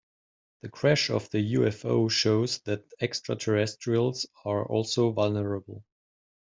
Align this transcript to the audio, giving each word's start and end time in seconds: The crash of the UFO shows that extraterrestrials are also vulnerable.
The 0.61 0.69
crash 0.69 1.11
of 1.11 1.29
the 1.29 1.53
UFO 1.57 2.09
shows 2.09 2.57
that 2.63 2.91
extraterrestrials 2.99 4.25
are 4.43 4.65
also 4.65 5.11
vulnerable. 5.11 5.83